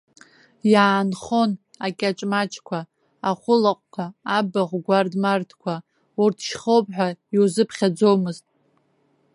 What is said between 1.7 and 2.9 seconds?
акьаҿ-маҿқәа,